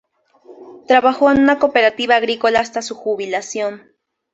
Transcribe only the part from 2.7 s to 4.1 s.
su jubilación.